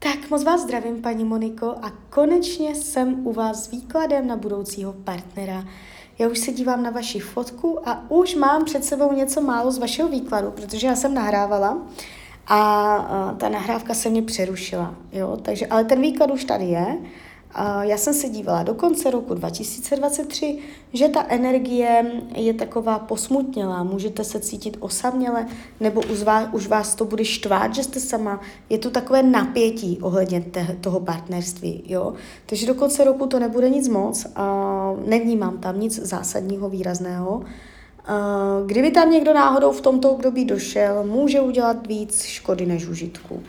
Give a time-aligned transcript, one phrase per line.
[0.00, 4.92] Tak moc vás zdravím, paní Moniko, a konečně jsem u vás s výkladem na budoucího
[4.92, 5.64] partnera.
[6.18, 9.78] Já už se dívám na vaši fotku a už mám před sebou něco málo z
[9.78, 11.78] vašeho výkladu, protože já jsem nahrávala
[12.46, 14.94] a ta nahrávka se mě přerušila.
[15.12, 15.38] Jo?
[15.42, 16.98] Takže, ale ten výklad už tady je
[17.80, 20.58] já jsem se dívala do konce roku 2023,
[20.92, 25.46] že ta energie je taková posmutnělá, můžete se cítit osaměle,
[25.80, 28.40] nebo už vás, už vás to bude štvát, že jste sama.
[28.70, 31.82] Je tu takové napětí ohledně te, toho partnerství.
[31.86, 32.12] Jo?
[32.46, 37.42] Takže do konce roku to nebude nic moc, a nevnímám tam nic zásadního, výrazného.
[38.66, 43.42] Kdyby tam někdo náhodou v tomto období došel, může udělat víc škody než užitku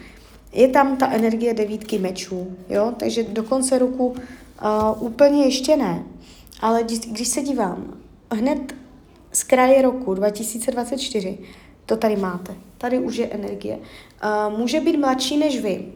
[0.52, 4.18] je tam ta energie devítky mečů, jo, takže do konce roku uh,
[5.04, 6.04] úplně ještě ne.
[6.62, 7.94] Ale když, se dívám,
[8.32, 8.76] hned
[9.32, 11.38] z kraje roku 2024,
[11.86, 12.56] to tady máte.
[12.78, 13.78] Tady už je energie.
[13.78, 15.94] Uh, může být mladší než vy,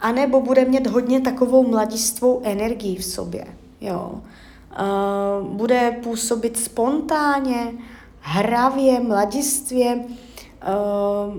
[0.00, 3.46] anebo bude mít hodně takovou mladistvou energii v sobě.
[3.80, 4.12] Jo.
[4.12, 7.72] Uh, bude působit spontánně,
[8.20, 11.34] hravě, mladistvě, uh,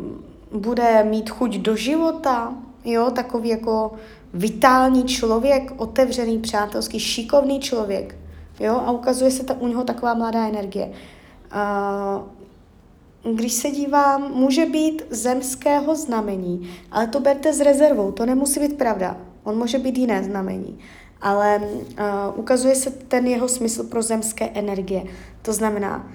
[0.51, 2.53] bude mít chuť do života,
[2.85, 3.91] jo, takový jako
[4.33, 8.15] vitální člověk, otevřený, přátelský, šikovný člověk,
[8.59, 10.91] jo, a ukazuje se ta, u něho taková mladá energie.
[11.51, 12.23] A,
[13.33, 18.77] když se dívám, může být zemského znamení, ale to berte s rezervou, to nemusí být
[18.77, 19.17] pravda.
[19.43, 20.79] On může být jiné znamení,
[21.21, 25.03] ale uh, ukazuje se ten jeho smysl pro zemské energie.
[25.41, 26.07] To znamená,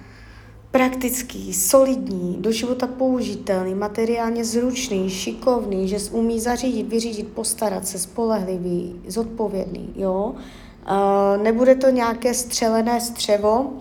[0.72, 9.00] praktický, solidní, do života použitelný, materiálně zručný, šikovný, že umí zařídit, vyřídit, postarat se, spolehlivý,
[9.06, 10.34] zodpovědný, jo.
[11.42, 13.76] Nebude to nějaké střelené střevo, uh,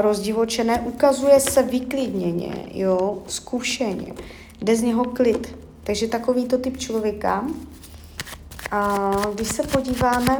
[0.00, 4.12] rozdivočené, ukazuje se vyklidněně, jo, zkušeně,
[4.62, 5.58] jde z něho klid.
[5.84, 7.44] Takže takovýto typ člověka.
[8.70, 10.38] A když se podíváme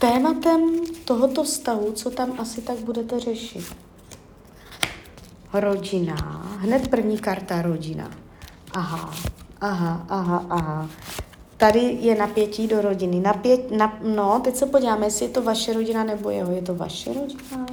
[0.00, 0.60] tématem
[1.04, 3.64] tohoto vztahu, co tam asi tak budete řešit?
[5.52, 6.46] Rodina.
[6.58, 8.10] Hned první karta rodina.
[8.72, 9.14] Aha,
[9.60, 10.88] aha, aha, aha.
[11.56, 13.20] Tady je napětí do rodiny.
[13.20, 16.52] Napět, na, no, teď se podíváme, jestli je to vaše rodina nebo jeho.
[16.52, 17.66] Je to vaše rodina?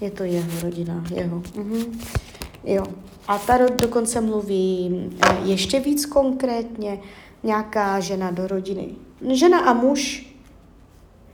[0.00, 1.42] Je to jeho rodina, jeho.
[1.54, 2.00] Mhm.
[2.64, 2.84] Jo.
[3.28, 4.90] A ta dokonce mluví
[5.22, 7.00] eh, ještě víc konkrétně
[7.42, 8.88] nějaká žena do rodiny.
[9.32, 10.35] Žena a muž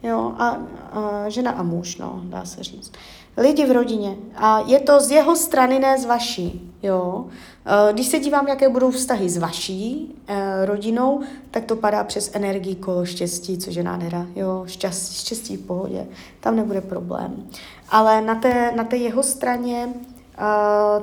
[0.03, 0.59] Jo, a,
[0.93, 2.93] a žena a muž, no, dá se říct.
[3.37, 4.17] Lidi v rodině.
[4.37, 6.73] A je to z jeho strany, ne z vaší.
[6.83, 7.27] Jo.
[7.67, 11.21] E, když se dívám, jaké budou vztahy s vaší eh, rodinou,
[11.51, 14.27] tak to padá přes energii kolo štěstí, což je nádhera.
[14.37, 16.07] Jo, šťastí, štěstí v pohodě.
[16.41, 17.47] Tam nebude problém.
[17.89, 19.89] Ale na té, na té jeho straně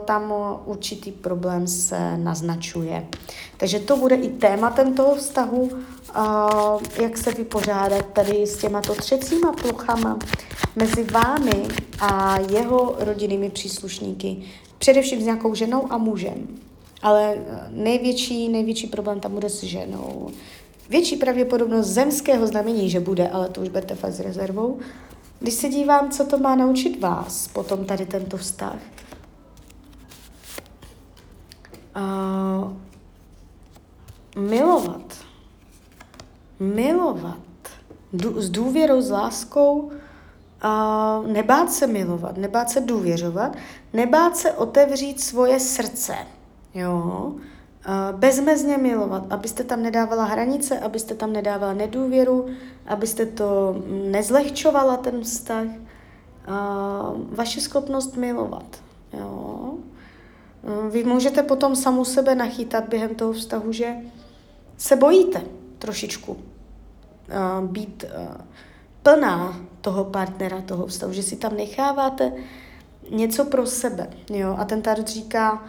[0.05, 0.33] tam
[0.65, 3.07] určitý problém se naznačuje.
[3.57, 9.51] Takže to bude i tématem toho vztahu uh, jak se vypořádat tady s těmato třecíma
[9.51, 10.19] pluchama
[10.75, 11.67] mezi vámi
[11.99, 14.37] a jeho rodinnými příslušníky,
[14.77, 16.47] především s nějakou ženou a mužem.
[17.01, 20.29] Ale eh, největší, největší problém tam bude s ženou.
[20.89, 24.79] Větší pravděpodobnost zemského znamení, že bude, ale to už berte fakt s rezervou.
[25.39, 28.79] Když se dívám, co to má naučit vás, potom tady tento vztah.
[31.95, 32.73] Uh,
[34.41, 35.17] milovat.
[36.59, 37.37] Milovat.
[38.37, 39.91] S důvěrou, s láskou,
[40.61, 43.55] a nebát se milovat, nebát se důvěřovat,
[43.93, 46.15] nebát se otevřít svoje srdce,
[46.75, 47.33] jo,
[47.85, 52.45] a bezmezně milovat, abyste tam nedávala hranice, abyste tam nedávala nedůvěru,
[52.87, 53.75] abyste to
[54.11, 55.67] nezlehčovala ten vztah,
[56.47, 58.81] a vaše schopnost milovat,
[59.13, 59.68] jo.
[60.91, 63.95] Vy můžete potom samu sebe nachytat během toho vztahu, že
[64.77, 65.41] se bojíte
[65.79, 68.35] trošičku, uh, být uh,
[69.03, 72.31] plná toho partnera, toho vztahu, že si tam necháváte
[73.09, 74.09] něco pro sebe.
[74.29, 74.55] Jo?
[74.59, 75.63] A ten tarot říká,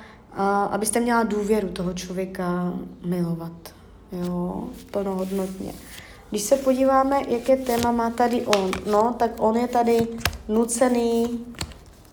[0.70, 2.72] abyste měla důvěru toho člověka
[3.04, 3.74] milovat.
[4.12, 4.68] Jo?
[4.90, 5.72] Plnohodnotně.
[6.30, 10.08] Když se podíváme, jaké téma má tady on, no, tak on je tady
[10.48, 11.44] nucený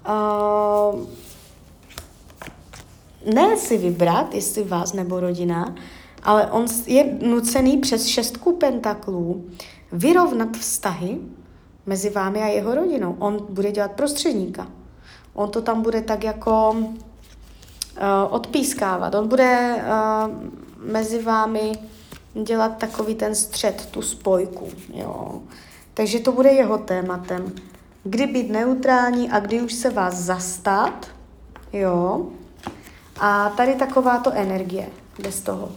[0.08, 1.00] uh,
[3.34, 5.76] ne si vybrat, jestli vás nebo rodina,
[6.24, 9.46] ale on je nucený přes šestku pentaklů
[9.92, 11.18] vyrovnat vztahy
[11.86, 13.16] mezi vámi a jeho rodinou.
[13.20, 14.68] On bude dělat prostředníka.
[15.34, 16.86] On to tam bude tak jako uh,
[18.30, 19.16] odpískávat.
[19.16, 21.72] On bude uh, mezi vámi
[22.44, 24.68] dělat takový ten střed, tu spojku.
[24.94, 25.42] Jo.
[25.94, 27.52] Takže to bude jeho tématem.
[28.04, 31.08] Kdy být neutrální a kdy už se vás zastat,
[31.74, 32.28] jo,
[33.20, 34.90] A tady takováto energie
[35.24, 35.72] bez toho.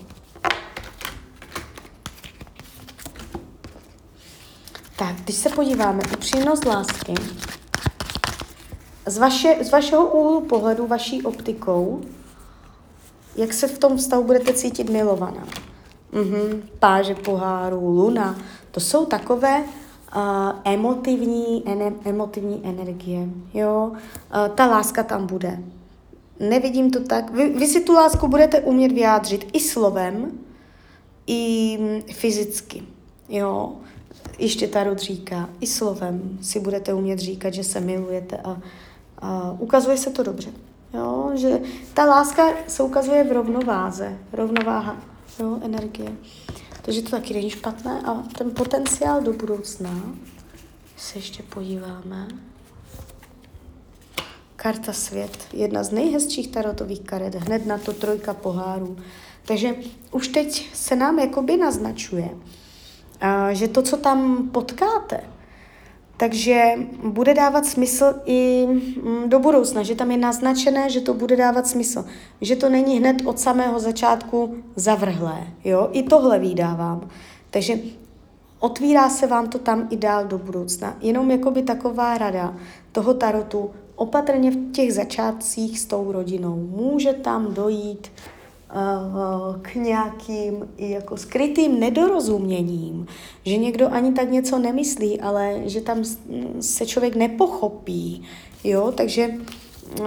[4.99, 7.15] Tak, když se podíváme, upřímnost lásky,
[9.07, 12.01] z, vaše, z vašeho úhlu pohledu, vaší optikou,
[13.37, 15.45] jak se v tom stavu budete cítit milovaná.
[16.13, 18.37] Mhm, páže poháru, luna,
[18.71, 19.65] to jsou takové
[20.17, 20.23] uh,
[20.65, 23.29] emotivní, ene, emotivní energie.
[23.55, 23.93] Jo?
[23.93, 25.59] Uh, ta láska tam bude.
[26.41, 27.31] Nevidím to tak.
[27.31, 30.39] Vy, vy si tu lásku budete umět vyjádřit i slovem,
[31.27, 31.79] i
[32.13, 32.83] fyzicky.
[33.29, 33.73] Jo?
[34.39, 38.61] Ještě Tarot říká, i slovem si budete umět říkat, že se milujete a,
[39.19, 40.51] a ukazuje se to dobře.
[40.95, 41.31] Jo?
[41.35, 41.61] Že
[41.95, 44.97] ta láska se ukazuje v rovnováze, rovnováha
[45.41, 45.59] jo?
[45.63, 46.13] energie.
[46.83, 49.91] Takže to taky není špatné a ten potenciál do budoucna,
[50.97, 52.29] se ještě podíváme.
[54.63, 58.97] Karta svět, jedna z nejhezčích tarotových karet, hned na to trojka pohárů.
[59.45, 59.75] Takže
[60.13, 62.29] už teď se nám jakoby naznačuje,
[63.51, 65.21] že to, co tam potkáte,
[66.17, 66.65] takže
[67.05, 71.67] bude dávat smysl i mm, do budoucna, že tam je naznačené, že to bude dávat
[71.67, 72.05] smysl.
[72.41, 75.47] Že to není hned od samého začátku zavrhlé.
[75.65, 75.89] Jo?
[75.93, 77.09] I tohle vydávám.
[77.51, 77.79] Takže
[78.59, 80.97] otvírá se vám to tam i dál do budoucna.
[81.01, 82.57] Jenom jakoby taková rada
[82.93, 86.57] toho tarotu, opatrně v těch začátcích s tou rodinou.
[86.57, 88.13] Může tam dojít
[89.63, 93.07] k nějakým jako skrytým nedorozuměním,
[93.45, 95.99] že někdo ani tak něco nemyslí, ale že tam
[96.61, 98.23] se člověk nepochopí,
[98.65, 99.29] jo, takže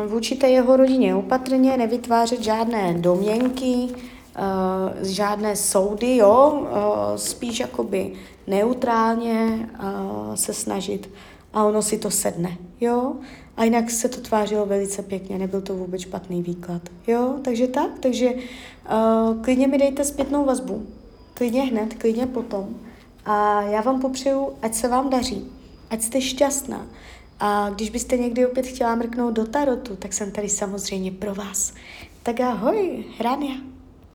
[0.08, 6.68] vůči té jeho rodině opatrně nevytvářet žádné domněnky, uh, žádné soudy, jo, uh,
[7.16, 8.14] spíš jakoby
[8.48, 9.70] neutrálně
[10.36, 11.10] se snažit
[11.54, 13.16] a ono si to sedne, jo.
[13.58, 16.82] A jinak se to tvářilo velice pěkně, nebyl to vůbec špatný výklad.
[17.08, 20.88] Jo, takže tak, takže uh, klidně mi dejte zpětnou vazbu.
[21.34, 22.76] Klidně hned, klidně potom.
[23.26, 25.52] A já vám popřeju, ať se vám daří,
[25.90, 26.88] ať jste šťastná.
[27.40, 31.74] A když byste někdy opět chtěla mrknout do tarotu, tak jsem tady samozřejmě pro vás.
[32.24, 33.73] Tak ahoj, Hrania.